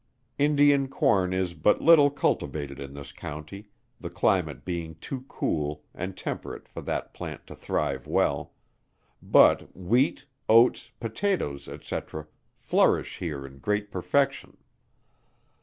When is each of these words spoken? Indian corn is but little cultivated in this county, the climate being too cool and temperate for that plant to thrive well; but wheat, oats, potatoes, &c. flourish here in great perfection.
Indian 0.39 0.87
corn 0.87 1.31
is 1.31 1.53
but 1.53 1.79
little 1.79 2.09
cultivated 2.09 2.79
in 2.79 2.95
this 2.95 3.11
county, 3.11 3.69
the 3.99 4.09
climate 4.09 4.65
being 4.65 4.95
too 4.95 5.25
cool 5.27 5.83
and 5.93 6.17
temperate 6.17 6.67
for 6.67 6.81
that 6.81 7.13
plant 7.13 7.45
to 7.45 7.53
thrive 7.55 8.07
well; 8.07 8.51
but 9.21 9.77
wheat, 9.77 10.25
oats, 10.49 10.89
potatoes, 10.99 11.69
&c. 11.83 11.99
flourish 12.57 13.17
here 13.19 13.45
in 13.45 13.59
great 13.59 13.91
perfection. 13.91 14.57